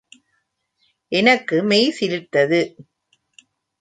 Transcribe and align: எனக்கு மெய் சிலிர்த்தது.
எனக்கு 1.11 1.63
மெய் 1.63 1.95
சிலிர்த்தது. 1.99 2.61